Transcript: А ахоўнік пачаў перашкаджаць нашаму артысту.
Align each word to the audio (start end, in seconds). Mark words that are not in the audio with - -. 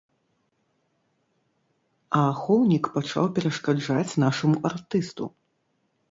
А 2.19 2.21
ахоўнік 2.29 2.89
пачаў 2.95 3.25
перашкаджаць 3.35 4.13
нашаму 4.23 4.55
артысту. 4.71 5.29